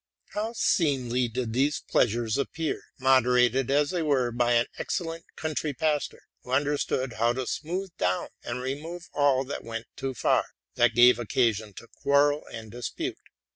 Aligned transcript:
How 0.29 0.53
seemly 0.53 1.27
did 1.27 1.53
these 1.53 1.81
pleasures 1.81 2.35
appear, 2.39 2.81
moderated 2.97 3.69
as 3.69 3.91
they 3.91 4.01
were 4.01 4.31
by 4.31 4.53
an 4.53 4.65
excellent 4.79 5.25
country 5.35 5.75
pas 5.75 6.07
tor, 6.07 6.21
who 6.41 6.49
understood 6.49 7.13
how 7.19 7.33
to 7.33 7.45
smooth 7.45 7.91
down 7.99 8.29
and 8.41 8.63
remoye 8.63 9.07
all 9.13 9.43
that 9.43 9.63
went 9.63 9.85
too 9.95 10.15
far, 10.15 10.45
—that 10.73 10.95
gave 10.95 11.19
occasion 11.19 11.73
to 11.75 11.87
quarrel 12.01 12.41
and 12.51 12.71
dis 12.71 12.89
pute. 12.89 13.19